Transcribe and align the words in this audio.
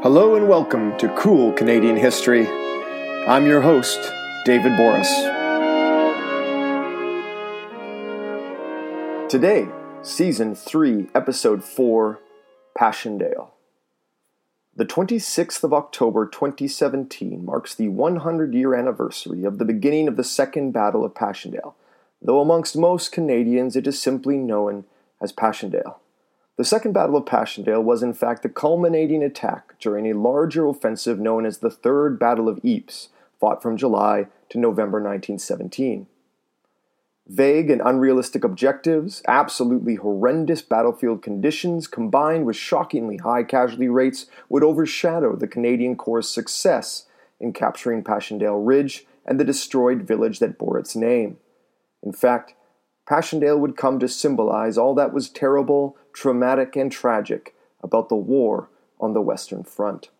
Hello 0.00 0.36
and 0.36 0.48
welcome 0.48 0.96
to 0.98 1.08
Cool 1.16 1.52
Canadian 1.54 1.96
History. 1.96 2.46
I'm 3.26 3.46
your 3.46 3.60
host, 3.60 3.98
David 4.44 4.78
Borys. 4.78 5.08
Today, 9.28 9.66
Season 10.02 10.54
3, 10.54 11.08
Episode 11.16 11.64
4 11.64 12.20
Passchendaele. 12.78 13.50
The 14.76 14.86
26th 14.86 15.64
of 15.64 15.74
October 15.74 16.28
2017 16.28 17.44
marks 17.44 17.74
the 17.74 17.88
100 17.88 18.54
year 18.54 18.76
anniversary 18.76 19.42
of 19.42 19.58
the 19.58 19.64
beginning 19.64 20.06
of 20.06 20.16
the 20.16 20.22
Second 20.22 20.70
Battle 20.70 21.04
of 21.04 21.12
Passchendaele, 21.14 21.74
though 22.22 22.40
amongst 22.40 22.76
most 22.76 23.10
Canadians 23.10 23.74
it 23.74 23.88
is 23.88 24.00
simply 24.00 24.36
known 24.36 24.84
as 25.20 25.32
Passchendaele. 25.32 25.98
The 26.58 26.64
Second 26.64 26.92
Battle 26.92 27.16
of 27.16 27.24
Passchendaele 27.24 27.84
was 27.84 28.02
in 28.02 28.12
fact 28.12 28.42
the 28.42 28.48
culminating 28.48 29.22
attack 29.22 29.78
during 29.78 30.06
a 30.06 30.18
larger 30.18 30.66
offensive 30.66 31.20
known 31.20 31.46
as 31.46 31.58
the 31.58 31.70
Third 31.70 32.18
Battle 32.18 32.48
of 32.48 32.58
Ypres, 32.64 33.10
fought 33.38 33.62
from 33.62 33.76
July 33.76 34.26
to 34.48 34.58
November 34.58 34.98
1917. 34.98 36.08
Vague 37.28 37.70
and 37.70 37.80
unrealistic 37.84 38.42
objectives, 38.42 39.22
absolutely 39.28 39.94
horrendous 39.94 40.60
battlefield 40.60 41.22
conditions, 41.22 41.86
combined 41.86 42.44
with 42.44 42.56
shockingly 42.56 43.18
high 43.18 43.44
casualty 43.44 43.88
rates, 43.88 44.26
would 44.48 44.64
overshadow 44.64 45.36
the 45.36 45.46
Canadian 45.46 45.94
Corps' 45.94 46.22
success 46.22 47.06
in 47.38 47.52
capturing 47.52 48.02
Passchendaele 48.02 48.64
Ridge 48.64 49.06
and 49.24 49.38
the 49.38 49.44
destroyed 49.44 50.02
village 50.02 50.40
that 50.40 50.58
bore 50.58 50.76
its 50.76 50.96
name. 50.96 51.36
In 52.02 52.12
fact, 52.12 52.54
Passchendaele 53.08 53.58
would 53.58 53.76
come 53.76 53.98
to 54.00 54.08
symbolize 54.08 54.76
all 54.76 54.94
that 54.94 55.14
was 55.14 55.30
terrible, 55.30 55.96
traumatic, 56.12 56.76
and 56.76 56.92
tragic 56.92 57.54
about 57.82 58.10
the 58.10 58.14
war 58.14 58.68
on 59.00 59.14
the 59.14 59.22
Western 59.22 59.64
Front. 59.64 60.10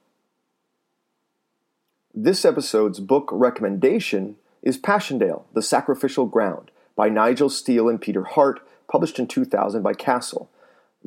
This 2.14 2.47
episode's 2.47 2.98
book 2.98 3.28
recommendation 3.30 4.36
is 4.63 4.79
Passchendaele, 4.79 5.45
The 5.52 5.61
Sacrificial 5.61 6.24
Ground 6.24 6.70
by 6.96 7.11
Nigel 7.11 7.51
Steel 7.51 7.90
and 7.90 8.01
Peter 8.01 8.24
Hart, 8.24 8.67
published 8.90 9.18
in 9.18 9.27
2000 9.27 9.83
by 9.83 9.92
Castle. 9.92 10.48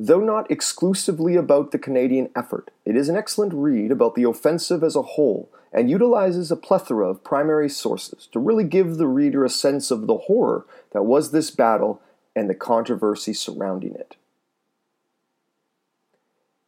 Though 0.04 0.18
not 0.18 0.50
exclusively 0.50 1.36
about 1.36 1.70
the 1.70 1.78
Canadian 1.78 2.28
effort, 2.34 2.72
it 2.84 2.96
is 2.96 3.08
an 3.08 3.14
excellent 3.14 3.54
read 3.54 3.92
about 3.92 4.16
the 4.16 4.24
offensive 4.24 4.82
as 4.82 4.96
a 4.96 5.02
whole 5.02 5.48
and 5.72 5.88
utilizes 5.88 6.50
a 6.50 6.56
plethora 6.56 7.08
of 7.08 7.22
primary 7.22 7.68
sources 7.68 8.28
to 8.32 8.40
really 8.40 8.64
give 8.64 8.96
the 8.96 9.06
reader 9.06 9.44
a 9.44 9.48
sense 9.48 9.92
of 9.92 10.08
the 10.08 10.16
horror 10.26 10.66
that 10.90 11.04
was 11.04 11.30
this 11.30 11.52
battle 11.52 12.02
and 12.34 12.50
the 12.50 12.54
controversy 12.56 13.32
surrounding 13.32 13.94
it. 13.94 14.16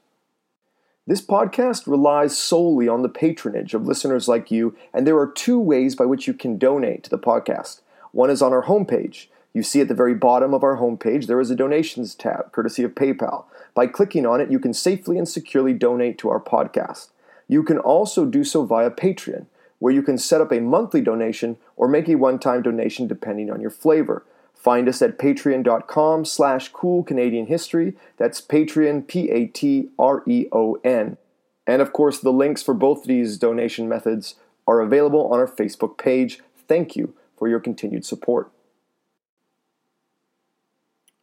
This 1.08 1.22
podcast 1.22 1.86
relies 1.86 2.36
solely 2.36 2.88
on 2.88 3.02
the 3.02 3.08
patronage 3.08 3.74
of 3.74 3.86
listeners 3.86 4.26
like 4.26 4.50
you, 4.50 4.76
and 4.92 5.06
there 5.06 5.16
are 5.18 5.30
two 5.30 5.60
ways 5.60 5.94
by 5.94 6.04
which 6.04 6.26
you 6.26 6.34
can 6.34 6.58
donate 6.58 7.04
to 7.04 7.10
the 7.10 7.18
podcast. 7.18 7.80
One 8.10 8.28
is 8.28 8.42
on 8.42 8.52
our 8.52 8.64
homepage. 8.64 9.26
You 9.52 9.62
see 9.62 9.80
at 9.80 9.86
the 9.86 9.94
very 9.94 10.14
bottom 10.14 10.52
of 10.52 10.64
our 10.64 10.78
homepage, 10.78 11.28
there 11.28 11.38
is 11.38 11.48
a 11.48 11.54
donations 11.54 12.16
tab, 12.16 12.50
courtesy 12.50 12.82
of 12.82 12.96
PayPal. 12.96 13.44
By 13.72 13.86
clicking 13.86 14.26
on 14.26 14.40
it, 14.40 14.50
you 14.50 14.58
can 14.58 14.74
safely 14.74 15.16
and 15.16 15.28
securely 15.28 15.72
donate 15.72 16.18
to 16.18 16.28
our 16.28 16.40
podcast. 16.40 17.10
You 17.46 17.62
can 17.62 17.78
also 17.78 18.24
do 18.24 18.42
so 18.42 18.64
via 18.64 18.90
Patreon, 18.90 19.46
where 19.78 19.94
you 19.94 20.02
can 20.02 20.18
set 20.18 20.40
up 20.40 20.50
a 20.50 20.58
monthly 20.58 21.02
donation 21.02 21.56
or 21.76 21.86
make 21.86 22.08
a 22.08 22.16
one-time 22.16 22.62
donation 22.62 23.06
depending 23.06 23.48
on 23.48 23.60
your 23.60 23.70
flavor. 23.70 24.24
Find 24.66 24.88
us 24.88 25.00
at 25.00 25.16
patreon.com 25.16 26.24
slash 26.24 26.70
cool 26.70 27.04
Canadian 27.04 27.46
history. 27.46 27.94
That's 28.16 28.40
Patreon, 28.40 29.06
P-A-T-R-E-O-N. 29.06 29.86
And 31.68 31.82
of 31.82 31.92
course, 31.92 32.18
the 32.18 32.32
links 32.32 32.64
for 32.64 32.74
both 32.74 33.04
these 33.04 33.38
donation 33.38 33.88
methods 33.88 34.34
are 34.66 34.80
available 34.80 35.32
on 35.32 35.38
our 35.38 35.46
Facebook 35.46 35.96
page. 35.98 36.40
Thank 36.66 36.96
you 36.96 37.14
for 37.38 37.46
your 37.46 37.60
continued 37.60 38.04
support. 38.04 38.50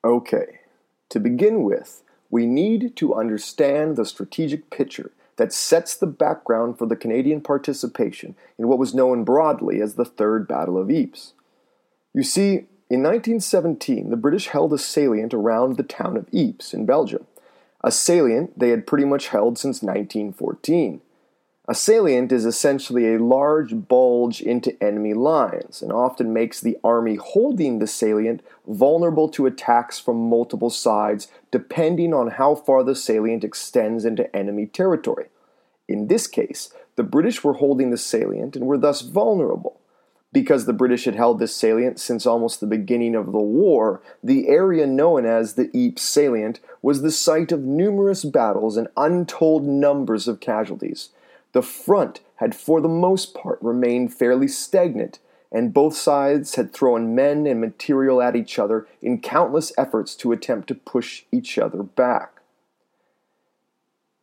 Okay, 0.06 0.62
to 1.10 1.20
begin 1.20 1.64
with, 1.64 2.02
we 2.30 2.46
need 2.46 2.96
to 2.96 3.14
understand 3.14 3.98
the 3.98 4.06
strategic 4.06 4.70
picture 4.70 5.12
that 5.36 5.52
sets 5.52 5.98
the 5.98 6.08
background 6.08 6.78
for 6.78 6.86
the 6.86 6.96
Canadian 6.96 7.42
participation 7.42 8.38
in 8.58 8.70
what 8.70 8.80
was 8.80 8.94
known 8.94 9.26
broadly 9.26 9.82
as 9.82 9.96
the 9.96 10.06
Third 10.06 10.48
Battle 10.48 10.78
of 10.78 10.90
Ypres. 10.90 11.34
You 12.14 12.24
see, 12.24 12.68
in 12.94 13.02
1917, 13.02 14.12
the 14.12 14.16
British 14.16 14.50
held 14.50 14.72
a 14.72 14.78
salient 14.78 15.34
around 15.34 15.78
the 15.78 15.84
town 15.84 16.16
of 16.16 16.28
Ypres 16.32 16.76
in 16.76 16.86
Belgium, 16.86 17.26
a 17.84 17.92
salient 17.92 18.60
they 18.60 18.70
had 18.70 18.86
pretty 18.86 19.04
much 19.04 19.30
held 19.30 19.58
since 19.58 19.82
1914. 19.82 21.02
A 21.68 21.74
salient 21.74 22.32
is 22.32 22.46
essentially 22.46 23.16
a 23.16 23.18
large 23.18 23.88
bulge 23.88 24.42
into 24.42 24.78
enemy 24.84 25.16
lines 25.16 25.82
and 25.82 25.92
often 25.92 26.34
makes 26.34 26.62
the 26.62 26.78
army 26.84 27.16
holding 27.16 27.80
the 27.80 27.88
salient 27.88 28.44
vulnerable 28.68 29.28
to 29.30 29.48
attacks 29.48 29.98
from 29.98 30.30
multiple 30.30 30.70
sides 30.70 31.30
depending 31.50 32.14
on 32.14 32.28
how 32.28 32.54
far 32.54 32.84
the 32.84 32.94
salient 32.94 33.44
extends 33.44 34.06
into 34.06 34.34
enemy 34.36 34.68
territory. 34.68 35.30
In 35.88 36.10
this 36.10 36.28
case, 36.28 36.72
the 36.96 37.02
British 37.02 37.44
were 37.44 37.54
holding 37.54 37.90
the 37.90 37.98
salient 37.98 38.56
and 38.56 38.68
were 38.68 38.78
thus 38.78 39.02
vulnerable. 39.02 39.80
Because 40.34 40.66
the 40.66 40.74
British 40.74 41.06
had 41.06 41.14
held 41.14 41.38
this 41.38 41.56
salient 41.56 42.00
since 42.00 42.26
almost 42.26 42.60
the 42.60 42.66
beginning 42.66 43.14
of 43.14 43.32
the 43.32 43.38
war, 43.38 44.02
the 44.24 44.50
area 44.50 44.88
known 44.88 45.26
as 45.26 45.54
the 45.54 45.70
Ypres 45.78 46.02
salient 46.02 46.60
was 46.82 47.04
the 47.04 47.12
site 47.12 47.52
of 47.52 47.62
numerous 47.62 48.26
battles 48.26 48.76
and 48.76 48.88
untold 48.98 49.64
numbers 49.64 50.28
of 50.28 50.40
casualties. 50.40 51.10
The 51.52 51.62
front 51.62 52.22
had 52.38 52.56
for 52.56 52.82
the 52.82 52.90
most 52.90 53.36
part 53.36 53.60
remained 53.62 54.12
fairly 54.12 54.48
stagnant, 54.48 55.20
and 55.52 55.72
both 55.72 55.96
sides 55.96 56.56
had 56.56 56.74
thrown 56.74 57.14
men 57.14 57.46
and 57.46 57.62
material 57.62 58.20
at 58.20 58.36
each 58.36 58.58
other 58.58 58.88
in 59.04 59.22
countless 59.22 59.72
efforts 59.78 60.16
to 60.16 60.32
attempt 60.32 60.68
to 60.70 60.76
push 60.76 61.26
each 61.32 61.60
other 61.60 61.84
back. 61.84 62.42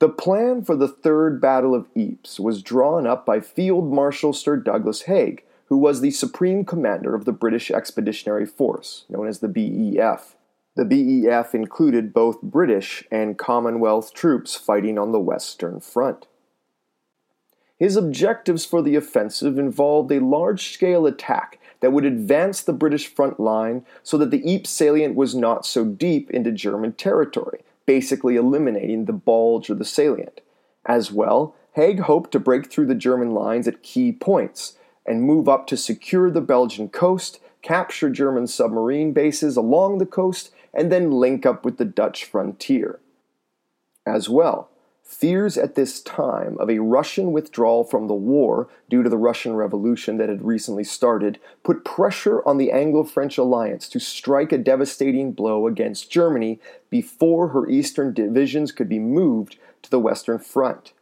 The 0.01 0.09
plan 0.09 0.65
for 0.65 0.75
the 0.75 0.89
Third 0.89 1.41
Battle 1.41 1.73
of 1.73 1.87
Ypres 1.95 2.41
was 2.41 2.63
drawn 2.63 3.07
up 3.07 3.25
by 3.25 3.39
Field 3.39 3.93
Marshal 3.93 4.33
Sir 4.33 4.57
Douglas 4.57 5.03
Haig, 5.03 5.45
who 5.71 5.79
was 5.79 6.01
the 6.01 6.11
supreme 6.11 6.65
commander 6.65 7.15
of 7.15 7.25
the 7.25 7.33
British 7.33 7.71
Expeditionary 7.71 8.45
Force, 8.45 9.05
known 9.09 9.29
as 9.29 9.39
the 9.39 9.49
BEF. 9.49 10.37
The 10.75 10.85
BEF 10.85 11.55
included 11.55 12.13
both 12.13 12.43
British 12.43 13.05
and 13.11 13.39
Commonwealth 13.39 14.13
troops 14.13 14.57
fighting 14.57 14.99
on 14.99 15.13
the 15.13 15.21
Western 15.21 15.79
Front. 15.79 16.27
His 17.79 17.97
objectives 17.97 18.65
for 18.67 18.83
the 18.83 18.97
offensive 18.97 19.59
involved 19.59 20.11
a 20.13 20.19
large 20.19 20.75
scale 20.75 21.07
attack 21.07 21.59
that 21.81 21.93
would 21.93 22.05
advance 22.05 22.61
the 22.61 22.73
British 22.73 23.07
front 23.07 23.39
line 23.39 23.87
so 24.03 24.19
that 24.19 24.31
the 24.31 24.43
Ypres 24.45 24.69
salient 24.69 25.15
was 25.15 25.35
not 25.35 25.65
so 25.65 25.85
deep 25.85 26.31
into 26.31 26.51
German 26.51 26.93
territory, 26.93 27.61
basically 27.87 28.37
eliminating 28.37 29.05
the 29.05 29.13
bulge 29.13 29.71
of 29.71 29.79
the 29.79 29.85
salient. 29.85 30.41
As 30.85 31.13
well, 31.13 31.55
Haig 31.75 32.01
hoped 32.01 32.33
to 32.33 32.41
break 32.41 32.71
through 32.71 32.87
the 32.87 32.95
German 32.95 33.31
lines 33.31 33.69
at 33.69 33.83
key 33.83 34.11
points 34.13 34.77
and 35.07 35.23
move 35.23 35.49
up 35.49 35.67
to 35.67 35.77
secure 35.77 36.31
the 36.31 36.41
Belgian 36.41 36.89
coast, 36.89 37.41
capture 37.63 38.11
German 38.11 38.47
submarine 38.47 39.13
bases 39.13 39.57
along 39.57 39.99
the 39.99 40.07
coast, 40.07 40.51
and 40.73 40.91
then 40.91 41.11
link 41.11 41.45
up 41.45 41.65
with 41.65 41.79
the 41.79 41.85
Dutch 41.85 42.25
frontier. 42.25 43.01
As 44.07 44.29
well, 44.29 44.71
Fears 45.11 45.59
at 45.59 45.75
this 45.75 46.01
time 46.01 46.57
of 46.61 46.71
a 46.71 46.79
Russian 46.79 47.33
withdrawal 47.33 47.83
from 47.83 48.07
the 48.07 48.15
war 48.15 48.69
due 48.89 49.03
to 49.03 49.09
the 49.09 49.17
Russian 49.17 49.57
Revolution 49.57 50.19
that 50.19 50.29
had 50.29 50.43
recently 50.43 50.85
started 50.85 51.41
put 51.65 51.85
pressure 51.85 52.47
on 52.47 52.59
the 52.59 52.71
Anglo 52.71 53.03
French 53.03 53.37
alliance 53.37 53.89
to 53.89 53.99
strike 53.99 54.53
a 54.53 54.57
devastating 54.57 55.33
blow 55.33 55.67
against 55.67 56.13
Germany 56.13 56.61
before 56.91 57.49
her 57.49 57.69
eastern 57.69 58.15
divisions 58.15 58.71
could 58.71 58.89
be 58.89 59.01
moved 59.01 59.59
to 59.83 59.91
the 59.91 59.99
Western 59.99 60.39
Front. 60.39 60.93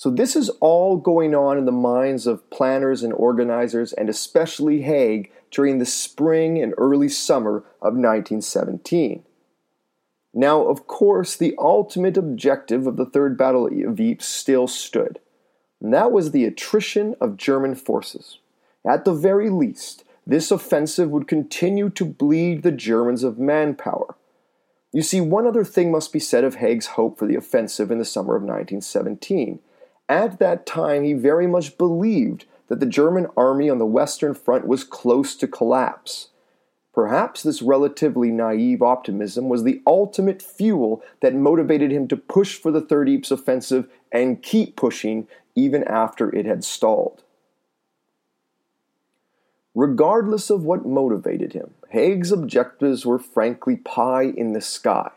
So, 0.00 0.08
this 0.08 0.34
is 0.34 0.48
all 0.60 0.96
going 0.96 1.34
on 1.34 1.58
in 1.58 1.66
the 1.66 1.72
minds 1.72 2.26
of 2.26 2.48
planners 2.48 3.02
and 3.02 3.12
organizers, 3.12 3.92
and 3.92 4.08
especially 4.08 4.80
Haig, 4.80 5.30
during 5.50 5.76
the 5.76 5.84
spring 5.84 6.56
and 6.56 6.72
early 6.78 7.10
summer 7.10 7.56
of 7.82 7.92
1917. 7.92 9.22
Now, 10.32 10.62
of 10.66 10.86
course, 10.86 11.36
the 11.36 11.54
ultimate 11.58 12.16
objective 12.16 12.86
of 12.86 12.96
the 12.96 13.04
Third 13.04 13.36
Battle 13.36 13.66
of 13.66 14.00
Ypres 14.00 14.24
still 14.24 14.66
stood, 14.66 15.18
and 15.82 15.92
that 15.92 16.12
was 16.12 16.30
the 16.30 16.46
attrition 16.46 17.14
of 17.20 17.36
German 17.36 17.74
forces. 17.74 18.38
At 18.88 19.04
the 19.04 19.12
very 19.12 19.50
least, 19.50 20.04
this 20.26 20.50
offensive 20.50 21.10
would 21.10 21.28
continue 21.28 21.90
to 21.90 22.06
bleed 22.06 22.62
the 22.62 22.72
Germans 22.72 23.22
of 23.22 23.38
manpower. 23.38 24.16
You 24.94 25.02
see, 25.02 25.20
one 25.20 25.46
other 25.46 25.62
thing 25.62 25.92
must 25.92 26.10
be 26.10 26.20
said 26.20 26.42
of 26.42 26.54
Haig's 26.54 26.86
hope 26.86 27.18
for 27.18 27.26
the 27.26 27.36
offensive 27.36 27.90
in 27.90 27.98
the 27.98 28.06
summer 28.06 28.34
of 28.34 28.40
1917. 28.42 29.60
At 30.10 30.40
that 30.40 30.66
time, 30.66 31.04
he 31.04 31.12
very 31.12 31.46
much 31.46 31.78
believed 31.78 32.44
that 32.66 32.80
the 32.80 32.86
German 32.86 33.28
army 33.36 33.70
on 33.70 33.78
the 33.78 33.86
Western 33.86 34.34
Front 34.34 34.66
was 34.66 34.82
close 34.82 35.36
to 35.36 35.46
collapse. 35.46 36.30
Perhaps 36.92 37.44
this 37.44 37.62
relatively 37.62 38.32
naive 38.32 38.82
optimism 38.82 39.48
was 39.48 39.62
the 39.62 39.80
ultimate 39.86 40.42
fuel 40.42 41.00
that 41.20 41.36
motivated 41.36 41.92
him 41.92 42.08
to 42.08 42.16
push 42.16 42.56
for 42.58 42.72
the 42.72 42.80
Third 42.80 43.08
Ypres 43.08 43.30
offensive 43.30 43.88
and 44.10 44.42
keep 44.42 44.74
pushing 44.74 45.28
even 45.54 45.84
after 45.84 46.34
it 46.34 46.44
had 46.44 46.64
stalled. 46.64 47.22
Regardless 49.76 50.50
of 50.50 50.64
what 50.64 50.84
motivated 50.84 51.52
him, 51.52 51.74
Haig's 51.90 52.32
objectives 52.32 53.06
were 53.06 53.20
frankly 53.20 53.76
pie 53.76 54.24
in 54.24 54.54
the 54.54 54.60
sky. 54.60 55.12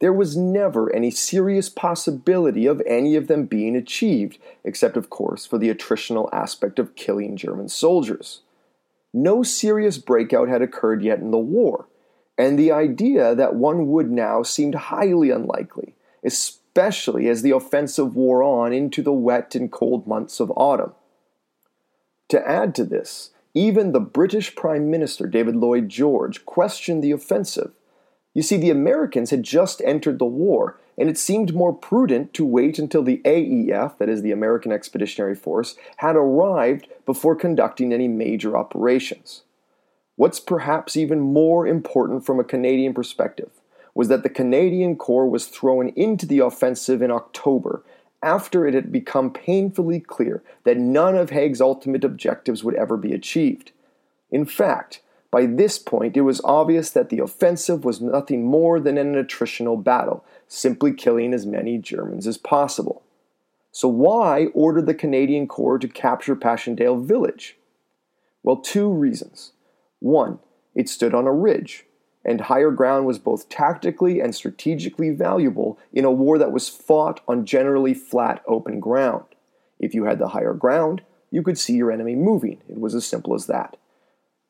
There 0.00 0.12
was 0.12 0.36
never 0.36 0.94
any 0.94 1.10
serious 1.10 1.68
possibility 1.68 2.66
of 2.66 2.82
any 2.86 3.16
of 3.16 3.26
them 3.26 3.46
being 3.46 3.76
achieved, 3.76 4.38
except, 4.64 4.96
of 4.96 5.08
course, 5.08 5.46
for 5.46 5.58
the 5.58 5.72
attritional 5.72 6.28
aspect 6.32 6.78
of 6.78 6.96
killing 6.96 7.36
German 7.36 7.68
soldiers 7.68 8.40
no 9.14 9.44
serious 9.44 9.96
breakout 9.96 10.48
had 10.48 10.60
occurred 10.60 11.02
yet 11.02 11.20
in 11.20 11.30
the 11.30 11.38
war, 11.38 11.86
and 12.36 12.58
the 12.58 12.72
idea 12.72 13.34
that 13.34 13.54
one 13.54 13.86
would 13.86 14.10
now 14.10 14.42
seemed 14.42 14.74
highly 14.74 15.30
unlikely, 15.30 15.94
especially 16.24 17.28
as 17.28 17.40
the 17.40 17.52
offensive 17.52 18.16
wore 18.16 18.42
on 18.42 18.72
into 18.72 19.00
the 19.00 19.12
wet 19.12 19.54
and 19.54 19.70
cold 19.70 20.06
months 20.06 20.40
of 20.40 20.52
autumn. 20.56 20.92
To 22.30 22.48
add 22.48 22.74
to 22.74 22.84
this, 22.84 23.30
even 23.54 23.92
the 23.92 24.00
British 24.00 24.56
Prime 24.56 24.90
Minister 24.90 25.28
David 25.28 25.54
Lloyd 25.54 25.88
George 25.88 26.44
questioned 26.44 27.04
the 27.04 27.12
offensive. 27.12 27.70
You 28.34 28.42
see, 28.42 28.56
the 28.56 28.70
Americans 28.70 29.30
had 29.30 29.44
just 29.44 29.80
entered 29.84 30.18
the 30.18 30.24
war 30.24 30.78
and 30.98 31.08
it 31.08 31.18
seemed 31.18 31.54
more 31.54 31.72
prudent 31.72 32.34
to 32.34 32.44
wait 32.44 32.78
until 32.78 33.02
the 33.02 33.20
AEF, 33.24 33.98
that 33.98 34.08
is 34.08 34.22
the 34.22 34.32
American 34.32 34.70
Expeditionary 34.72 35.34
Force, 35.34 35.76
had 35.96 36.16
arrived 36.16 36.88
before 37.04 37.34
conducting 37.34 37.92
any 37.92 38.06
major 38.06 38.56
operations. 38.56 39.42
What's 40.16 40.38
perhaps 40.38 40.96
even 40.96 41.20
more 41.20 41.66
important 41.66 42.24
from 42.24 42.38
a 42.38 42.44
Canadian 42.44 42.94
perspective 42.94 43.50
was 43.94 44.08
that 44.08 44.22
the 44.22 44.28
Canadian 44.28 44.96
Corps 44.96 45.28
was 45.28 45.46
thrown 45.46 45.88
into 45.90 46.26
the 46.26 46.40
offensive 46.40 47.02
in 47.02 47.10
October 47.10 47.82
after 48.22 48.66
it 48.66 48.74
had 48.74 48.90
become 48.90 49.30
painfully 49.30 50.00
clear 50.00 50.42
that 50.64 50.78
none 50.78 51.16
of 51.16 51.30
Haig's 51.30 51.60
ultimate 51.60 52.04
objectives 52.04 52.64
would 52.64 52.74
ever 52.74 52.96
be 52.96 53.12
achieved. 53.12 53.72
In 54.30 54.46
fact, 54.46 55.00
by 55.34 55.46
this 55.46 55.80
point, 55.80 56.16
it 56.16 56.20
was 56.20 56.40
obvious 56.44 56.90
that 56.90 57.08
the 57.08 57.18
offensive 57.18 57.84
was 57.84 58.00
nothing 58.00 58.44
more 58.44 58.78
than 58.78 58.96
an 58.96 59.14
attritional 59.14 59.82
battle, 59.82 60.24
simply 60.46 60.92
killing 60.92 61.34
as 61.34 61.44
many 61.44 61.76
Germans 61.76 62.28
as 62.28 62.38
possible. 62.38 63.02
So, 63.72 63.88
why 63.88 64.46
order 64.54 64.80
the 64.80 64.94
Canadian 64.94 65.48
Corps 65.48 65.80
to 65.80 65.88
capture 65.88 66.36
Passchendaele 66.36 66.98
village? 66.98 67.56
Well, 68.44 68.58
two 68.58 68.88
reasons. 68.88 69.54
One, 69.98 70.38
it 70.72 70.88
stood 70.88 71.16
on 71.16 71.26
a 71.26 71.32
ridge, 71.32 71.84
and 72.24 72.42
higher 72.42 72.70
ground 72.70 73.04
was 73.04 73.18
both 73.18 73.48
tactically 73.48 74.20
and 74.20 74.36
strategically 74.36 75.10
valuable 75.10 75.80
in 75.92 76.04
a 76.04 76.12
war 76.12 76.38
that 76.38 76.52
was 76.52 76.68
fought 76.68 77.22
on 77.26 77.44
generally 77.44 77.92
flat 77.92 78.40
open 78.46 78.78
ground. 78.78 79.24
If 79.80 79.94
you 79.94 80.04
had 80.04 80.20
the 80.20 80.28
higher 80.28 80.54
ground, 80.54 81.02
you 81.32 81.42
could 81.42 81.58
see 81.58 81.74
your 81.74 81.90
enemy 81.90 82.14
moving. 82.14 82.60
It 82.68 82.78
was 82.78 82.94
as 82.94 83.04
simple 83.04 83.34
as 83.34 83.46
that. 83.46 83.76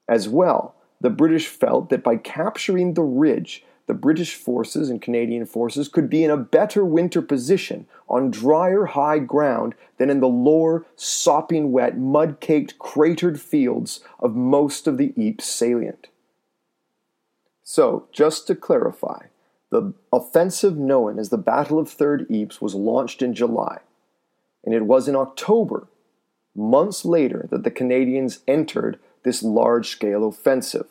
As 0.08 0.28
well, 0.28 0.74
the 1.00 1.10
British 1.10 1.48
felt 1.48 1.90
that 1.90 2.02
by 2.02 2.16
capturing 2.16 2.94
the 2.94 3.02
ridge, 3.02 3.64
the 3.86 3.94
British 3.94 4.34
forces 4.34 4.88
and 4.88 5.02
Canadian 5.02 5.44
forces 5.44 5.88
could 5.88 6.08
be 6.08 6.24
in 6.24 6.30
a 6.30 6.36
better 6.36 6.84
winter 6.84 7.20
position 7.20 7.86
on 8.08 8.30
drier 8.30 8.86
high 8.86 9.18
ground 9.18 9.74
than 9.98 10.08
in 10.08 10.20
the 10.20 10.28
lower, 10.28 10.86
sopping 10.96 11.72
wet, 11.72 11.98
mud 11.98 12.40
caked, 12.40 12.78
cratered 12.78 13.40
fields 13.40 14.00
of 14.18 14.34
most 14.34 14.86
of 14.86 14.96
the 14.96 15.12
Ypres 15.18 15.44
salient. 15.44 16.08
So, 17.62 18.08
just 18.12 18.46
to 18.46 18.54
clarify, 18.54 19.26
the 19.70 19.94
offensive 20.12 20.76
known 20.76 21.18
as 21.18 21.30
the 21.30 21.38
Battle 21.38 21.78
of 21.78 21.90
Third 21.90 22.26
Ypres 22.30 22.60
was 22.60 22.74
launched 22.74 23.22
in 23.22 23.34
July, 23.34 23.80
and 24.64 24.74
it 24.74 24.86
was 24.86 25.08
in 25.08 25.16
October, 25.16 25.88
months 26.54 27.04
later, 27.04 27.46
that 27.50 27.64
the 27.64 27.70
Canadians 27.70 28.40
entered 28.46 28.98
this 29.24 29.42
large 29.42 29.88
scale 29.88 30.26
offensive. 30.26 30.86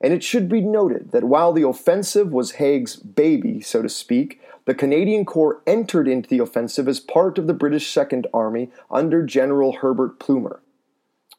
And 0.00 0.12
it 0.12 0.22
should 0.22 0.48
be 0.48 0.60
noted 0.60 1.12
that 1.12 1.24
while 1.24 1.52
the 1.52 1.66
offensive 1.66 2.30
was 2.30 2.52
Haig's 2.52 2.96
baby, 2.96 3.60
so 3.60 3.80
to 3.80 3.88
speak, 3.88 4.40
the 4.66 4.74
Canadian 4.74 5.24
Corps 5.24 5.62
entered 5.66 6.08
into 6.08 6.28
the 6.28 6.40
offensive 6.40 6.88
as 6.88 7.00
part 7.00 7.38
of 7.38 7.46
the 7.46 7.54
British 7.54 7.90
Second 7.90 8.26
Army 8.34 8.70
under 8.90 9.22
General 9.24 9.72
Herbert 9.72 10.18
Plumer. 10.18 10.60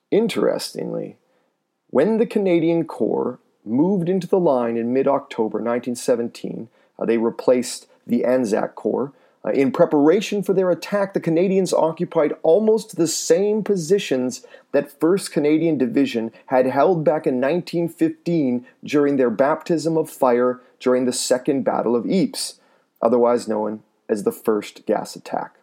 Interestingly, 0.10 1.18
when 1.90 2.18
the 2.18 2.26
Canadian 2.26 2.86
Corps 2.86 3.40
moved 3.64 4.10
into 4.10 4.28
the 4.28 4.40
line 4.40 4.78
in 4.78 4.94
mid 4.94 5.08
October 5.08 5.58
1917, 5.58 6.70
uh, 6.98 7.06
they 7.06 7.18
replaced 7.18 7.88
the 8.06 8.24
Anzac 8.24 8.76
Corps 8.76 9.12
Uh, 9.46 9.52
in 9.52 9.72
preparation 9.72 10.42
for 10.42 10.54
their 10.54 10.72
attack, 10.72 11.14
the 11.14 11.20
Canadians 11.20 11.72
occupied 11.72 12.34
almost 12.42 12.96
the 12.96 13.08
same 13.08 13.64
positions 13.64 14.46
that 14.72 15.00
1st 15.00 15.32
Canadian 15.32 15.78
Division 15.78 16.32
had 16.48 16.66
held 16.66 17.04
back 17.04 17.28
in 17.28 17.36
1915 17.36 18.66
during 18.84 19.18
their 19.18 19.30
baptism 19.30 19.98
of 19.98 20.10
fire 20.10 20.62
during 20.80 21.06
the 21.06 21.14
Second 21.14 21.64
Battle 21.64 21.96
of 21.96 22.10
Ypres, 22.10 22.60
otherwise 23.02 23.48
known 23.48 23.84
as 24.10 24.24
the 24.24 24.32
First 24.32 24.86
Gas 24.86 25.16
Attack. 25.16 25.56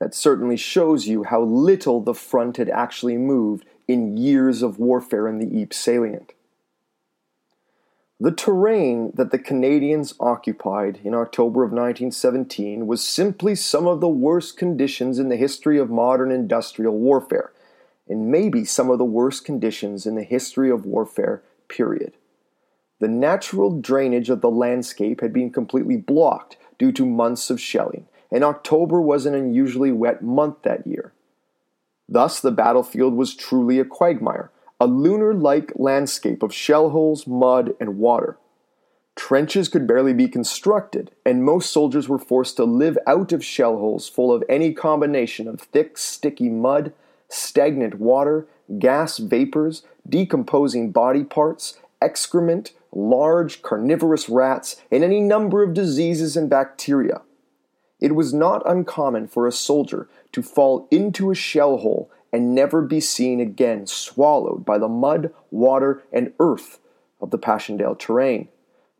That 0.00 0.14
certainly 0.14 0.56
shows 0.56 1.06
you 1.06 1.24
how 1.24 1.42
little 1.42 2.00
the 2.00 2.14
front 2.14 2.58
had 2.58 2.68
actually 2.68 3.16
moved 3.16 3.64
in 3.88 4.18
years 4.18 4.62
of 4.62 4.78
warfare 4.78 5.28
in 5.28 5.38
the 5.38 5.62
Ypres 5.62 5.78
salient. 5.78 6.32
The 8.24 8.32
terrain 8.32 9.12
that 9.16 9.32
the 9.32 9.38
Canadians 9.38 10.14
occupied 10.18 10.98
in 11.04 11.14
October 11.14 11.62
of 11.62 11.72
1917 11.72 12.86
was 12.86 13.04
simply 13.04 13.54
some 13.54 13.86
of 13.86 14.00
the 14.00 14.08
worst 14.08 14.56
conditions 14.56 15.18
in 15.18 15.28
the 15.28 15.36
history 15.36 15.78
of 15.78 15.90
modern 15.90 16.32
industrial 16.32 16.96
warfare, 16.96 17.52
and 18.08 18.30
maybe 18.30 18.64
some 18.64 18.88
of 18.88 18.96
the 18.96 19.04
worst 19.04 19.44
conditions 19.44 20.06
in 20.06 20.14
the 20.14 20.22
history 20.22 20.70
of 20.70 20.86
warfare, 20.86 21.42
period. 21.68 22.14
The 22.98 23.08
natural 23.08 23.78
drainage 23.78 24.30
of 24.30 24.40
the 24.40 24.50
landscape 24.50 25.20
had 25.20 25.34
been 25.34 25.50
completely 25.50 25.98
blocked 25.98 26.56
due 26.78 26.92
to 26.92 27.04
months 27.04 27.50
of 27.50 27.60
shelling, 27.60 28.06
and 28.32 28.42
October 28.42 29.02
was 29.02 29.26
an 29.26 29.34
unusually 29.34 29.92
wet 29.92 30.22
month 30.22 30.62
that 30.62 30.86
year. 30.86 31.12
Thus, 32.08 32.40
the 32.40 32.50
battlefield 32.50 33.12
was 33.12 33.34
truly 33.34 33.78
a 33.78 33.84
quagmire, 33.84 34.50
a 34.84 34.86
lunar 34.86 35.32
like 35.32 35.72
landscape 35.76 36.42
of 36.42 36.52
shell 36.52 36.90
holes, 36.90 37.26
mud, 37.26 37.74
and 37.80 37.96
water. 37.96 38.36
Trenches 39.16 39.66
could 39.66 39.86
barely 39.86 40.12
be 40.12 40.28
constructed, 40.28 41.10
and 41.24 41.42
most 41.42 41.72
soldiers 41.72 42.06
were 42.06 42.18
forced 42.18 42.56
to 42.58 42.64
live 42.64 42.98
out 43.06 43.32
of 43.32 43.42
shell 43.42 43.78
holes 43.78 44.10
full 44.10 44.30
of 44.30 44.44
any 44.46 44.74
combination 44.74 45.48
of 45.48 45.62
thick, 45.62 45.96
sticky 45.96 46.50
mud, 46.50 46.92
stagnant 47.30 47.94
water, 47.94 48.46
gas 48.78 49.16
vapors, 49.16 49.84
decomposing 50.06 50.92
body 50.92 51.24
parts, 51.24 51.78
excrement, 52.02 52.72
large 52.92 53.62
carnivorous 53.62 54.28
rats, 54.28 54.76
and 54.90 55.02
any 55.02 55.22
number 55.22 55.62
of 55.62 55.72
diseases 55.72 56.36
and 56.36 56.50
bacteria. 56.50 57.22
It 58.00 58.14
was 58.14 58.34
not 58.34 58.62
uncommon 58.66 59.28
for 59.28 59.46
a 59.46 59.52
soldier 59.52 60.10
to 60.32 60.42
fall 60.42 60.86
into 60.90 61.30
a 61.30 61.34
shell 61.34 61.78
hole 61.78 62.10
and 62.34 62.52
never 62.52 62.82
be 62.82 62.98
seen 62.98 63.38
again, 63.38 63.86
swallowed 63.86 64.64
by 64.64 64.76
the 64.76 64.88
mud, 64.88 65.32
water, 65.52 66.02
and 66.12 66.32
earth 66.40 66.80
of 67.20 67.30
the 67.30 67.38
Passchendaele 67.38 67.94
terrain. 67.94 68.48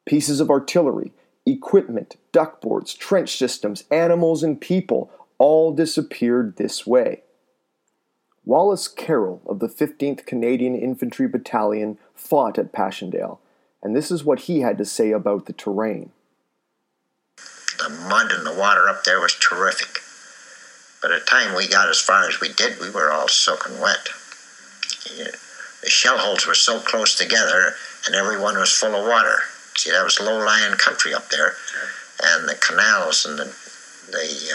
Pieces 0.05 0.39
of 0.39 0.51
artillery, 0.51 1.13
equipment, 1.45 2.15
duckboards, 2.33 2.97
trench 2.97 3.37
systems, 3.37 3.83
animals, 3.91 4.45
and 4.45 4.61
people 4.61 5.11
all 5.39 5.73
disappeared 5.73 6.59
this 6.59 6.87
way. 6.87 7.25
Wallace 8.45 8.87
Carroll 8.87 9.43
of 9.47 9.59
the 9.59 9.69
15th 9.69 10.25
Canadian 10.27 10.77
Infantry 10.77 11.27
Battalion 11.27 11.99
fought 12.15 12.57
at 12.57 12.71
Passchendaele, 12.71 13.41
and 13.83 13.97
this 13.97 14.13
is 14.13 14.23
what 14.23 14.43
he 14.43 14.61
had 14.61 14.79
to 14.79 14.85
say 14.85 15.11
about 15.11 15.47
the 15.47 15.53
terrain. 15.53 16.13
The 17.79 17.89
mud 17.89 18.31
and 18.31 18.47
the 18.47 18.57
water 18.57 18.89
up 18.89 19.03
there 19.03 19.21
was 19.21 19.35
terrific. 19.35 20.04
By 21.05 21.11
the 21.11 21.21
time 21.21 21.55
we 21.55 21.69
got 21.69 21.91
as 21.91 22.01
far 22.01 22.27
as 22.31 22.41
we 22.41 22.49
did, 22.55 22.81
we 22.81 22.89
were 22.89 23.11
all 23.11 23.29
soaking 23.29 23.79
wet. 23.79 24.09
The 25.83 25.91
shell 25.91 26.17
holes 26.17 26.47
were 26.47 26.55
so 26.55 26.81
close 26.81 27.15
together, 27.15 27.75
and 28.07 28.15
everyone 28.15 28.57
was 28.57 28.73
full 28.73 28.95
of 28.95 29.07
water. 29.07 29.41
See, 29.77 29.91
that 29.91 30.03
was 30.03 30.19
low-lying 30.19 30.77
country 30.77 31.13
up 31.13 31.29
there, 31.29 31.57
and 32.23 32.49
the 32.49 32.55
canals 32.55 33.27
and 33.27 33.39
the 33.39 33.55
the 34.13 34.51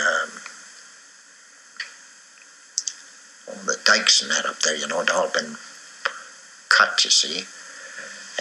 um, 3.54 3.66
the 3.68 3.78
dikes 3.86 4.24
and 4.24 4.32
that 4.32 4.48
up 4.48 4.60
there, 4.62 4.76
you 4.76 4.88
know, 4.88 5.02
had 5.02 5.12
all 5.12 5.30
been 5.30 5.56
cut, 6.70 7.06
you 7.06 7.12
see, 7.12 7.46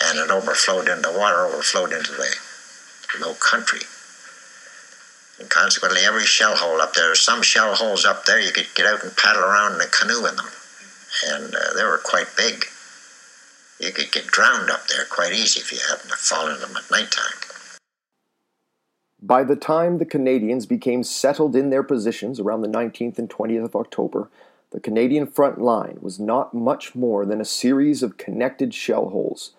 and 0.02 0.18
it 0.18 0.30
overflowed 0.30 0.88
into 0.88 1.10
the 1.10 1.18
water, 1.18 1.44
overflowed 1.44 1.92
into 1.92 2.12
the 2.12 2.34
low 3.20 3.34
country. 3.34 3.80
Consequently, 5.48 6.00
every 6.04 6.24
shell 6.24 6.56
hole 6.56 6.80
up 6.80 6.94
there, 6.94 7.14
some 7.14 7.42
shell 7.42 7.74
holes 7.74 8.04
up 8.04 8.24
there, 8.24 8.40
you 8.40 8.50
could 8.50 8.66
get 8.74 8.86
out 8.86 9.04
and 9.04 9.16
paddle 9.16 9.42
around 9.42 9.74
in 9.74 9.80
a 9.80 9.86
canoe 9.86 10.26
in 10.26 10.36
them. 10.36 10.48
And 11.28 11.54
uh, 11.54 11.74
they 11.76 11.84
were 11.84 12.00
quite 12.02 12.26
big. 12.36 12.64
You 13.80 13.92
could 13.92 14.10
get 14.10 14.26
drowned 14.26 14.70
up 14.70 14.88
there 14.88 15.04
quite 15.08 15.32
easy 15.32 15.60
if 15.60 15.72
you 15.72 15.78
happened 15.88 16.10
to 16.10 16.16
fall 16.16 16.48
in 16.48 16.60
them 16.60 16.76
at 16.76 16.90
night 16.90 17.12
time. 17.12 17.78
By 19.20 19.44
the 19.44 19.56
time 19.56 19.98
the 19.98 20.04
Canadians 20.04 20.66
became 20.66 21.02
settled 21.02 21.56
in 21.56 21.70
their 21.70 21.82
positions 21.82 22.38
around 22.38 22.62
the 22.62 22.68
19th 22.68 23.18
and 23.18 23.28
20th 23.28 23.64
of 23.64 23.76
October, 23.76 24.30
the 24.70 24.80
Canadian 24.80 25.26
front 25.26 25.60
line 25.60 25.98
was 26.00 26.20
not 26.20 26.54
much 26.54 26.94
more 26.94 27.24
than 27.24 27.40
a 27.40 27.44
series 27.44 28.02
of 28.02 28.16
connected 28.16 28.74
shell 28.74 29.08
holes, 29.08 29.52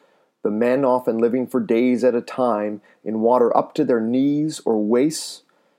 the 0.43 0.51
men 0.51 0.85
often 0.85 1.17
living 1.17 1.47
for 1.47 1.59
days 1.59 2.03
at 2.03 2.15
a 2.15 2.21
time 2.21 2.81
in 3.03 3.21
water 3.21 3.55
up 3.55 3.73
to 3.73 3.83
their 3.83 3.99
knees 3.99 4.61
or 4.65 4.81
waists. 4.81 5.43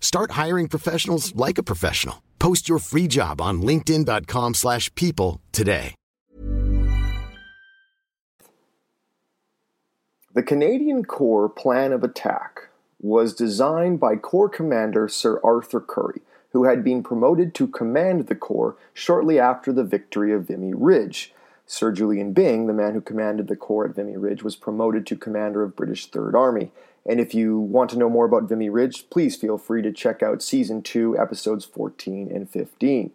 Start 0.00 0.30
hiring 0.30 0.68
professionals 0.68 1.36
like 1.36 1.58
a 1.58 1.62
professional. 1.62 2.22
Post 2.38 2.68
your 2.68 2.78
free 2.78 3.06
job 3.06 3.40
on 3.40 3.60
linkedin.com/people 3.60 4.54
slash 4.54 4.94
people 4.94 5.40
today. 5.52 5.94
The 10.34 10.42
Canadian 10.42 11.06
Corps 11.06 11.48
plan 11.48 11.94
of 11.94 12.04
attack 12.04 12.68
was 13.00 13.34
designed 13.34 13.98
by 13.98 14.16
Corps 14.16 14.50
Commander 14.50 15.08
Sir 15.08 15.40
Arthur 15.42 15.80
Currie, 15.80 16.20
who 16.50 16.64
had 16.64 16.84
been 16.84 17.02
promoted 17.02 17.54
to 17.54 17.66
command 17.66 18.26
the 18.26 18.34
Corps 18.34 18.76
shortly 18.92 19.38
after 19.38 19.72
the 19.72 19.82
victory 19.82 20.34
of 20.34 20.48
Vimy 20.48 20.74
Ridge. 20.74 21.32
Sir 21.64 21.90
Julian 21.90 22.34
Byng, 22.34 22.66
the 22.66 22.74
man 22.74 22.92
who 22.92 23.00
commanded 23.00 23.48
the 23.48 23.56
Corps 23.56 23.86
at 23.86 23.94
Vimy 23.94 24.18
Ridge, 24.18 24.42
was 24.42 24.56
promoted 24.56 25.06
to 25.06 25.16
commander 25.16 25.62
of 25.62 25.74
British 25.74 26.10
Third 26.10 26.34
Army. 26.34 26.70
And 27.08 27.20
if 27.20 27.34
you 27.34 27.58
want 27.58 27.90
to 27.90 27.98
know 27.98 28.10
more 28.10 28.26
about 28.26 28.48
Vimy 28.48 28.68
Ridge, 28.68 29.08
please 29.10 29.36
feel 29.36 29.58
free 29.58 29.80
to 29.82 29.92
check 29.92 30.22
out 30.22 30.42
Season 30.42 30.82
2, 30.82 31.16
Episodes 31.18 31.64
14 31.64 32.30
and 32.34 32.50
15. 32.50 33.12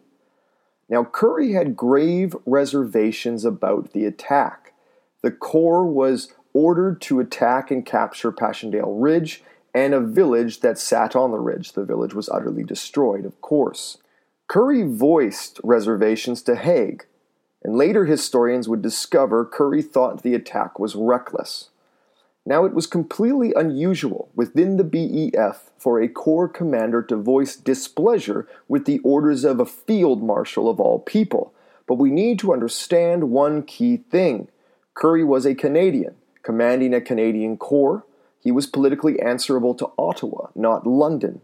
Now, 0.88 1.04
Currie 1.04 1.54
had 1.54 1.76
grave 1.76 2.36
reservations 2.46 3.44
about 3.46 3.92
the 3.92 4.06
attack. 4.06 4.74
The 5.22 5.32
Corps 5.32 5.86
was 5.86 6.34
ordered 6.54 7.02
to 7.02 7.20
attack 7.20 7.72
and 7.72 7.86
capture 7.86 8.32
Passchendaele 8.32 9.00
Ridge 9.00 9.44
and 9.74 9.94
a 9.94 10.02
village 10.02 10.60
that 10.62 10.78
sat 10.78 11.16
on 11.16 11.32
the 11.32 11.40
ridge. 11.40 11.74
The 11.74 11.86
village 11.86 12.14
was 12.14 12.30
utterly 12.30 12.64
destroyed, 12.64 13.26
of 13.26 13.40
course. 13.42 13.98
Currie 14.48 14.84
voiced 14.84 15.62
reservations 15.64 16.42
to 16.44 16.56
Haig, 16.56 17.06
and 17.64 17.78
later 17.78 18.06
historians 18.06 18.68
would 18.68 18.82
discover 18.82 19.46
Currie 19.46 19.82
thought 19.82 20.24
the 20.24 20.36
attack 20.36 20.78
was 20.78 20.96
reckless. 20.96 21.70
Now, 22.46 22.66
it 22.66 22.74
was 22.74 22.88
completely 22.88 23.54
unusual 23.56 24.30
within 24.36 24.78
the 24.78 24.84
BEF 24.84 25.70
for 25.78 26.02
a 26.02 26.08
Corps 26.08 26.50
commander 26.50 27.04
to 27.04 27.16
voice 27.16 27.56
displeasure 27.56 28.48
with 28.68 28.86
the 28.86 29.00
orders 29.00 29.44
of 29.44 29.60
a 29.60 29.66
field 29.66 30.24
marshal 30.24 30.68
of 30.68 30.80
all 30.80 31.00
people. 31.00 31.54
But 31.88 31.96
we 31.96 32.10
need 32.10 32.40
to 32.40 32.54
understand 32.54 33.30
one 33.30 33.64
key 33.64 33.98
thing 33.98 34.48
Currie 34.96 35.24
was 35.24 35.46
a 35.46 35.56
Canadian, 35.56 36.16
commanding 36.44 36.94
a 36.94 37.02
Canadian 37.02 37.58
Corps. 37.58 38.06
He 38.40 38.52
was 38.52 38.66
politically 38.66 39.20
answerable 39.20 39.76
to 39.76 39.92
Ottawa, 39.98 40.48
not 40.56 40.88
London. 40.88 41.42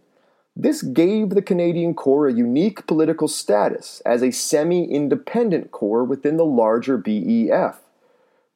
This 0.56 0.82
gave 0.82 1.30
the 1.30 1.44
Canadian 1.44 1.94
Corps 1.94 2.28
a 2.28 2.34
unique 2.34 2.88
political 2.88 3.28
status 3.28 4.02
as 4.04 4.24
a 4.24 4.32
semi 4.32 4.86
independent 4.86 5.70
corps 5.72 6.04
within 6.04 6.38
the 6.38 6.46
larger 6.46 6.98
BEF. 6.98 7.80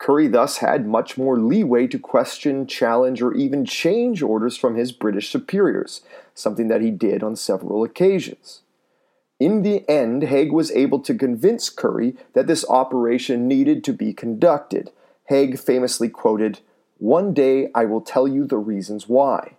Currie 0.02 0.28
thus 0.28 0.58
had 0.58 0.88
much 0.88 1.16
more 1.16 1.38
leeway 1.38 1.86
to 1.86 2.00
question, 2.00 2.66
challenge, 2.66 3.22
or 3.22 3.36
even 3.36 3.66
change 3.66 4.24
orders 4.24 4.58
from 4.58 4.74
his 4.74 4.92
British 4.92 5.30
superiors, 5.30 6.02
something 6.34 6.70
that 6.70 6.82
he 6.82 6.90
did 6.90 7.22
on 7.22 7.36
several 7.36 7.84
occasions. 7.84 8.62
In 9.40 9.62
the 9.62 9.88
end, 9.88 10.24
Haig 10.24 10.52
was 10.52 10.72
able 10.72 11.02
to 11.02 11.14
convince 11.14 11.70
Currie 11.70 12.16
that 12.34 12.48
this 12.48 12.66
operation 12.68 13.48
needed 13.48 13.84
to 13.84 13.94
be 13.94 14.12
conducted. 14.12 14.90
Haig 15.26 15.60
famously 15.60 16.10
quoted, 16.10 16.62
One 16.98 17.32
day 17.32 17.70
I 17.76 17.86
will 17.86 18.02
tell 18.02 18.28
you 18.28 18.48
the 18.48 18.58
reasons 18.58 19.08
why. 19.08 19.56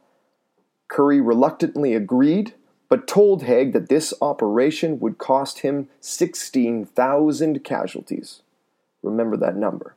Currie 0.88 1.20
reluctantly 1.20 1.94
agreed, 1.94 2.54
but 2.88 3.06
told 3.06 3.44
Haig 3.44 3.72
that 3.75 3.88
this 3.88 4.12
operation 4.20 4.99
would 4.99 5.18
cost 5.18 5.61
him 5.61 5.88
16,000 6.00 7.62
casualties. 7.62 8.42
Remember 9.04 9.37
that 9.37 9.54
number. 9.54 9.94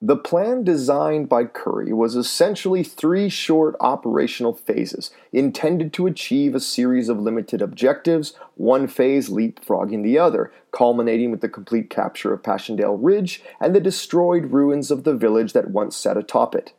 The 0.00 0.16
plan 0.16 0.62
designed 0.62 1.28
by 1.28 1.46
Currie 1.46 1.92
was 1.92 2.14
essentially 2.14 2.84
three 2.84 3.28
short 3.28 3.74
operational 3.80 4.52
phases 4.52 5.10
intended 5.32 5.92
to 5.94 6.06
achieve 6.06 6.54
a 6.54 6.60
series 6.60 7.08
of 7.08 7.18
limited 7.18 7.60
objectives, 7.60 8.34
one 8.54 8.86
phase 8.86 9.28
leapfrogging 9.28 10.04
the 10.04 10.16
other, 10.16 10.52
culminating 10.70 11.32
with 11.32 11.40
the 11.40 11.48
complete 11.48 11.90
capture 11.90 12.32
of 12.32 12.44
Passchendaele 12.44 12.96
Ridge 12.96 13.42
and 13.60 13.74
the 13.74 13.80
destroyed 13.80 14.52
ruins 14.52 14.92
of 14.92 15.02
the 15.02 15.16
village 15.16 15.52
that 15.52 15.72
once 15.72 15.96
sat 15.96 16.16
atop 16.16 16.54
it. 16.54 16.74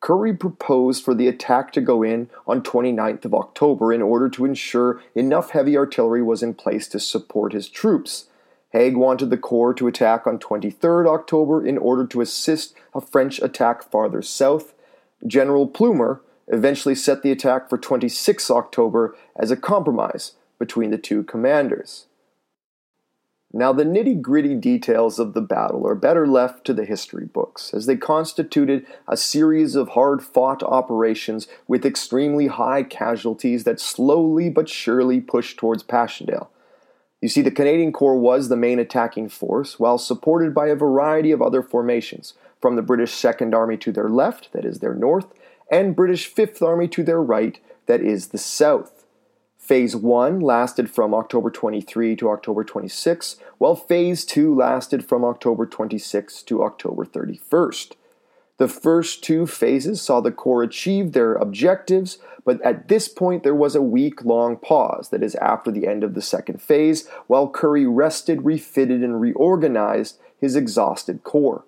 Currie 0.00 0.36
proposed 0.36 1.04
for 1.04 1.14
the 1.14 1.28
attack 1.28 1.72
to 1.72 1.80
go 1.80 2.02
in 2.02 2.28
on 2.44 2.60
29th 2.60 3.24
of 3.24 3.34
October 3.34 3.92
in 3.92 4.02
order 4.02 4.28
to 4.30 4.44
ensure 4.44 5.00
enough 5.14 5.50
heavy 5.50 5.76
artillery 5.76 6.22
was 6.22 6.42
in 6.42 6.54
place 6.54 6.88
to 6.88 6.98
support 6.98 7.52
his 7.52 7.68
troops. 7.68 8.26
Haig 8.76 8.94
wanted 8.94 9.30
the 9.30 9.38
Corps 9.38 9.72
to 9.72 9.86
attack 9.86 10.26
on 10.26 10.38
23rd 10.38 11.08
October 11.08 11.66
in 11.66 11.78
order 11.78 12.06
to 12.06 12.20
assist 12.20 12.74
a 12.94 13.00
French 13.00 13.38
attack 13.40 13.82
farther 13.82 14.20
south. 14.20 14.74
General 15.26 15.66
Plumer 15.66 16.20
eventually 16.48 16.94
set 16.94 17.22
the 17.22 17.30
attack 17.32 17.70
for 17.70 17.78
26 17.78 18.50
October 18.50 19.16
as 19.34 19.50
a 19.50 19.56
compromise 19.56 20.32
between 20.58 20.90
the 20.90 20.98
two 20.98 21.22
commanders. 21.22 22.06
Now, 23.50 23.72
the 23.72 23.84
nitty 23.84 24.20
gritty 24.20 24.54
details 24.54 25.18
of 25.18 25.32
the 25.32 25.40
battle 25.40 25.86
are 25.86 25.94
better 25.94 26.26
left 26.26 26.66
to 26.66 26.74
the 26.74 26.84
history 26.84 27.24
books, 27.24 27.72
as 27.72 27.86
they 27.86 27.96
constituted 27.96 28.84
a 29.08 29.16
series 29.16 29.74
of 29.74 29.90
hard 29.90 30.22
fought 30.22 30.62
operations 30.62 31.48
with 31.66 31.86
extremely 31.86 32.48
high 32.48 32.82
casualties 32.82 33.64
that 33.64 33.80
slowly 33.80 34.50
but 34.50 34.68
surely 34.68 35.20
pushed 35.20 35.58
towards 35.58 35.82
Passchendaele. 35.82 36.50
You 37.20 37.28
see, 37.28 37.40
the 37.40 37.50
Canadian 37.50 37.92
Corps 37.92 38.18
was 38.18 38.48
the 38.48 38.56
main 38.56 38.78
attacking 38.78 39.30
force, 39.30 39.78
while 39.78 39.98
supported 39.98 40.54
by 40.54 40.68
a 40.68 40.74
variety 40.74 41.32
of 41.32 41.40
other 41.40 41.62
formations, 41.62 42.34
from 42.60 42.76
the 42.76 42.82
British 42.82 43.14
Second 43.14 43.54
Army 43.54 43.76
to 43.78 43.92
their 43.92 44.08
left, 44.08 44.52
that 44.52 44.64
is 44.64 44.80
their 44.80 44.94
north, 44.94 45.26
and 45.70 45.96
British 45.96 46.26
Fifth 46.26 46.62
Army 46.62 46.88
to 46.88 47.02
their 47.02 47.22
right, 47.22 47.58
that 47.86 48.00
is 48.00 48.28
the 48.28 48.38
south. 48.38 49.04
Phase 49.56 49.96
1 49.96 50.40
lasted 50.40 50.90
from 50.90 51.14
October 51.14 51.50
23 51.50 52.14
to 52.16 52.30
October 52.30 52.62
26, 52.62 53.36
while 53.58 53.74
Phase 53.74 54.24
2 54.24 54.54
lasted 54.54 55.04
from 55.04 55.24
October 55.24 55.66
26 55.66 56.42
to 56.44 56.62
October 56.62 57.04
31st. 57.04 57.92
The 58.58 58.68
first 58.68 59.22
two 59.22 59.46
phases 59.46 60.00
saw 60.00 60.20
the 60.20 60.32
Corps 60.32 60.62
achieve 60.62 61.12
their 61.12 61.34
objectives, 61.34 62.18
but 62.44 62.60
at 62.62 62.88
this 62.88 63.06
point 63.06 63.42
there 63.42 63.54
was 63.54 63.74
a 63.74 63.82
week 63.82 64.24
long 64.24 64.56
pause, 64.56 65.10
that 65.10 65.22
is, 65.22 65.34
after 65.36 65.70
the 65.70 65.86
end 65.86 66.02
of 66.02 66.14
the 66.14 66.22
second 66.22 66.62
phase, 66.62 67.06
while 67.26 67.50
Currie 67.50 67.86
rested, 67.86 68.44
refitted, 68.44 69.02
and 69.02 69.20
reorganized 69.20 70.18
his 70.40 70.56
exhausted 70.56 71.22
Corps. 71.22 71.64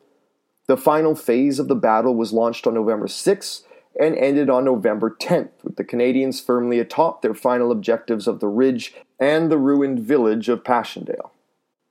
The 0.67 0.77
final 0.77 1.15
phase 1.15 1.59
of 1.59 1.69
the 1.69 1.75
battle 1.75 2.15
was 2.15 2.33
launched 2.33 2.67
on 2.67 2.75
November 2.75 3.09
6 3.09 3.63
and 4.01 4.17
ended 4.17 4.49
on 4.49 4.65
November 4.65 5.15
10th, 5.21 5.65
with 5.65 5.77
the 5.77 5.85
Canadians 5.85 6.41
firmly 6.41 6.79
atop 6.79 7.21
their 7.21 7.35
final 7.35 7.71
objectives 7.71 8.27
of 8.27 8.41
the 8.41 8.49
Ridge 8.49 8.95
and 9.19 9.51
the 9.51 9.59
ruined 9.59 10.01
village 10.01 10.49
of 10.49 10.65
Passchendaele. 10.65 11.33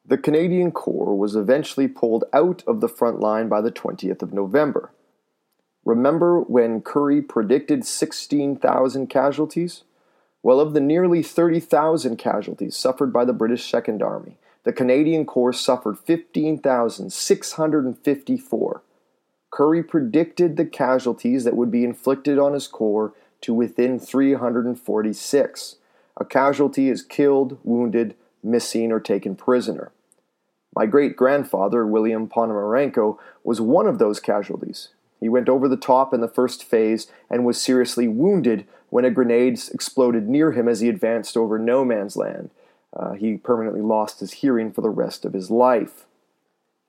The 0.10 0.18
Canadian 0.18 0.72
Corps 0.72 1.14
was 1.14 1.36
eventually 1.36 1.90
pulled 1.90 2.24
out 2.32 2.64
of 2.66 2.80
the 2.80 2.88
front 2.88 3.20
line 3.20 3.50
by 3.50 3.60
the 3.60 3.74
20th 3.74 4.22
of 4.22 4.32
November. 4.32 4.94
Remember 5.84 6.40
when 6.40 6.82
Currie 6.82 7.22
predicted 7.22 7.86
16,000 7.86 9.08
casualties? 9.08 9.84
Well, 10.42 10.62
of 10.62 10.74
the 10.74 10.80
nearly 10.80 11.22
30,000 11.22 12.16
casualties 12.16 12.78
suffered 12.78 13.12
by 13.12 13.26
the 13.26 13.34
British 13.34 13.70
Second 13.70 14.02
Army, 14.02 14.38
the 14.64 14.72
Canadian 14.72 15.26
Corps 15.26 15.52
suffered 15.52 16.00
15,654. 16.00 18.82
Currie 19.50 19.84
predicted 19.84 20.56
the 20.56 20.66
casualties 20.66 21.44
that 21.44 21.58
would 21.58 21.72
be 21.72 21.84
inflicted 21.84 22.40
on 22.40 22.54
his 22.54 22.68
corps 22.68 23.14
to 23.42 23.54
within 23.54 24.00
346. 24.00 25.76
A 26.16 26.24
casualty 26.24 26.88
is 26.88 27.04
killed, 27.04 27.58
wounded, 27.66 28.16
missing, 28.42 28.94
or 28.94 29.02
taken 29.02 29.36
prisoner. 29.36 29.92
My 30.78 30.86
great 30.86 31.16
grandfather, 31.16 31.88
William 31.88 32.28
Ponomarenko, 32.30 33.18
was 33.44 33.60
one 33.60 33.88
of 33.88 33.98
those 33.98 34.20
casualties. 34.20 34.90
He 35.20 35.28
went 35.28 35.50
over 35.50 35.68
the 35.68 35.76
top 35.76 36.14
in 36.14 36.22
the 36.22 36.28
first 36.28 36.64
phase 36.64 37.08
and 37.32 37.44
was 37.44 37.60
seriously 37.60 38.08
wounded 38.08 38.68
when 38.92 39.04
a 39.04 39.10
grenade 39.10 39.60
exploded 39.74 40.30
near 40.30 40.52
him 40.52 40.68
as 40.68 40.82
he 40.82 40.88
advanced 40.88 41.36
over 41.36 41.58
no 41.58 41.84
man's 41.84 42.16
land. 42.16 42.52
Uh, 42.96 43.14
he 43.14 43.38
permanently 43.38 43.82
lost 43.82 44.20
his 44.20 44.34
hearing 44.34 44.72
for 44.72 44.82
the 44.82 44.92
rest 44.92 45.26
of 45.26 45.34
his 45.34 45.50
life. 45.50 46.06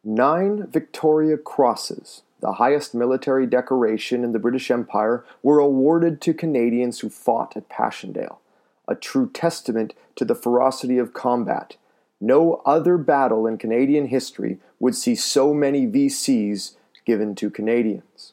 Nine 0.04 0.66
Victoria 0.66 1.38
Crosses 1.38 2.20
the 2.40 2.54
highest 2.54 2.94
military 2.94 3.46
decoration 3.46 4.22
in 4.22 4.32
the 4.32 4.38
British 4.38 4.70
Empire, 4.70 5.24
were 5.42 5.58
awarded 5.58 6.20
to 6.20 6.34
Canadians 6.34 7.00
who 7.00 7.10
fought 7.10 7.56
at 7.56 7.68
Passchendaele, 7.68 8.38
a 8.86 8.94
true 8.94 9.28
testament 9.32 9.94
to 10.14 10.24
the 10.24 10.34
ferocity 10.34 10.98
of 10.98 11.14
combat. 11.14 11.76
No 12.20 12.62
other 12.66 12.98
battle 12.98 13.46
in 13.46 13.58
Canadian 13.58 14.06
history 14.06 14.58
would 14.80 14.94
see 14.94 15.14
so 15.14 15.54
many 15.54 15.86
VCs 15.86 16.74
given 17.04 17.34
to 17.36 17.50
Canadians. 17.50 18.32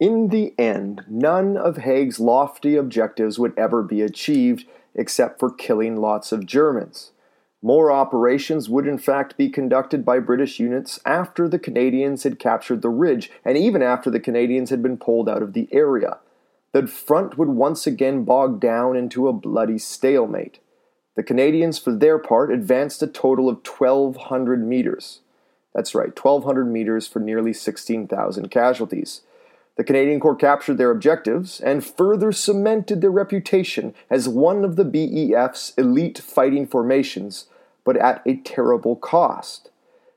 In 0.00 0.28
the 0.28 0.54
end, 0.56 1.04
none 1.08 1.56
of 1.56 1.78
Haig's 1.78 2.20
lofty 2.20 2.76
objectives 2.76 3.38
would 3.38 3.58
ever 3.58 3.82
be 3.82 4.00
achieved 4.00 4.64
except 4.94 5.40
for 5.40 5.50
killing 5.50 5.96
lots 5.96 6.30
of 6.30 6.46
Germans. 6.46 7.10
More 7.60 7.90
operations 7.90 8.68
would 8.68 8.86
in 8.86 8.98
fact 8.98 9.36
be 9.36 9.48
conducted 9.48 10.04
by 10.04 10.20
British 10.20 10.60
units 10.60 11.00
after 11.04 11.48
the 11.48 11.58
Canadians 11.58 12.22
had 12.22 12.38
captured 12.38 12.82
the 12.82 12.88
ridge, 12.88 13.30
and 13.44 13.58
even 13.58 13.82
after 13.82 14.10
the 14.10 14.20
Canadians 14.20 14.70
had 14.70 14.80
been 14.80 14.96
pulled 14.96 15.28
out 15.28 15.42
of 15.42 15.54
the 15.54 15.68
area. 15.72 16.18
The 16.70 16.86
front 16.86 17.36
would 17.36 17.48
once 17.48 17.84
again 17.86 18.22
bog 18.22 18.60
down 18.60 18.96
into 18.96 19.26
a 19.26 19.32
bloody 19.32 19.78
stalemate. 19.78 20.60
The 21.18 21.24
Canadians, 21.24 21.80
for 21.80 21.90
their 21.90 22.16
part, 22.16 22.52
advanced 22.52 23.02
a 23.02 23.08
total 23.08 23.48
of 23.48 23.56
1,200 23.66 24.64
meters. 24.64 25.18
That's 25.74 25.92
right, 25.92 26.16
1,200 26.16 26.64
meters 26.66 27.08
for 27.08 27.18
nearly 27.18 27.52
16,000 27.52 28.48
casualties. 28.52 29.22
The 29.74 29.82
Canadian 29.82 30.20
Corps 30.20 30.36
captured 30.36 30.78
their 30.78 30.92
objectives 30.92 31.58
and 31.58 31.84
further 31.84 32.30
cemented 32.30 33.00
their 33.00 33.10
reputation 33.10 33.96
as 34.08 34.28
one 34.28 34.64
of 34.64 34.76
the 34.76 34.84
BEF's 34.84 35.74
elite 35.76 36.18
fighting 36.18 36.68
formations, 36.68 37.46
but 37.82 37.96
at 37.96 38.22
a 38.24 38.36
terrible 38.36 38.94
cost. 38.94 39.70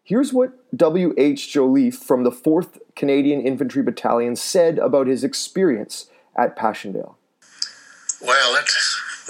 Here's 0.03 0.31
what 0.31 0.53
W.H. 0.77 1.51
Joliffe 1.51 1.95
from 1.95 2.23
the 2.23 2.29
4th 2.29 2.77
Canadian 2.95 3.41
Infantry 3.41 3.81
Battalion 3.81 4.35
said 4.35 4.77
about 4.77 5.07
his 5.07 5.23
experience 5.23 6.11
at 6.35 6.55
Passchendaele. 6.55 7.17
Well, 8.21 8.55
it 8.55 8.69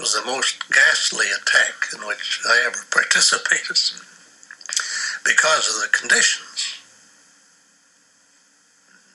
was 0.02 0.14
the 0.14 0.26
most 0.26 0.68
ghastly 0.68 1.26
attack 1.30 1.94
in 1.94 2.04
which 2.04 2.40
I 2.44 2.64
ever 2.66 2.84
participated 2.90 3.78
because 5.24 5.70
of 5.70 5.80
the 5.80 5.96
conditions 5.96 6.82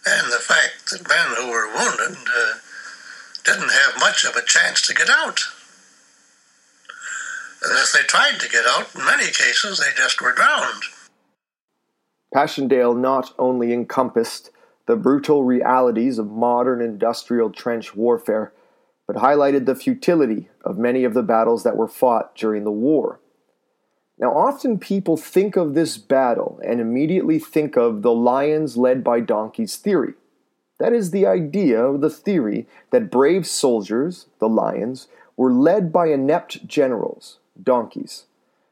and 0.07 0.31
the 0.31 0.39
fact 0.39 0.89
that 0.91 1.09
men 1.09 1.35
who 1.35 1.51
were 1.51 1.67
wounded 1.67 2.17
uh, 2.17 2.53
didn't 3.43 3.69
have 3.69 3.99
much 3.99 4.23
of 4.23 4.37
a 4.37 4.45
chance 4.45 4.81
to 4.87 4.93
get 4.93 5.09
out. 5.09 5.41
And 7.63 7.77
if 7.79 7.91
they 7.91 8.03
tried 8.03 8.39
to 8.39 8.49
get 8.49 8.63
out, 8.65 8.95
in 8.95 9.03
many 9.03 9.25
cases 9.25 9.79
they 9.79 9.91
just 9.97 10.21
were 10.21 10.31
drowned. 10.31 10.83
Passchendaele 12.33 12.95
not 12.95 13.33
only 13.37 13.73
encompassed 13.73 14.51
the 14.85 14.95
brutal 14.95 15.43
realities 15.43 16.17
of 16.17 16.31
modern 16.31 16.81
industrial 16.81 17.49
trench 17.49 17.93
warfare, 17.93 18.53
but 19.07 19.15
highlighted 19.15 19.65
the 19.65 19.75
futility 19.75 20.49
of 20.63 20.77
many 20.77 21.05
of 21.05 21.13
the 21.13 21.23
battles 21.23 21.63
that 21.63 21.77
were 21.77 21.87
fought 21.87 22.35
during 22.35 22.65
the 22.65 22.71
war. 22.71 23.19
Now, 24.19 24.35
often 24.35 24.77
people 24.77 25.15
think 25.15 25.55
of 25.55 25.73
this 25.73 25.97
battle 25.97 26.59
and 26.65 26.81
immediately 26.81 27.39
think 27.39 27.77
of 27.77 28.01
the 28.01 28.13
lions 28.13 28.75
led 28.75 29.03
by 29.03 29.21
donkeys 29.21 29.77
theory. 29.77 30.13
That 30.79 30.93
is 30.93 31.11
the 31.11 31.25
idea 31.25 31.97
the 31.97 32.09
theory 32.09 32.67
that 32.91 33.11
brave 33.11 33.47
soldiers, 33.47 34.27
the 34.39 34.49
lions, 34.49 35.07
were 35.35 35.53
led 35.53 35.93
by 35.93 36.07
inept 36.07 36.67
generals, 36.67 37.39
donkeys. 37.61 38.25